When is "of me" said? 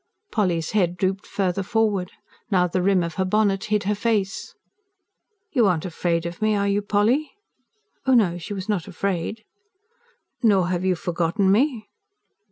6.25-6.55